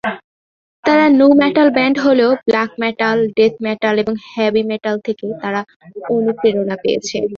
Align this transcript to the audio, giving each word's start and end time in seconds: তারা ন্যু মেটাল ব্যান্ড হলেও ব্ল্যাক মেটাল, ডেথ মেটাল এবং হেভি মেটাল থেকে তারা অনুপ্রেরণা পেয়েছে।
তারা 0.83 1.05
ন্যু 1.09 1.27
মেটাল 1.41 1.67
ব্যান্ড 1.69 1.97
হলেও 1.99 2.31
ব্ল্যাক 2.47 2.71
মেটাল, 2.79 3.17
ডেথ 3.35 3.53
মেটাল 3.61 3.95
এবং 3.97 4.13
হেভি 4.29 4.63
মেটাল 4.63 4.95
থেকে 4.99 5.25
তারা 5.41 5.61
অনুপ্রেরণা 6.09 6.75
পেয়েছে। 6.83 7.17